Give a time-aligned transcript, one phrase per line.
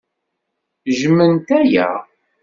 [0.97, 1.87] Jjment aya.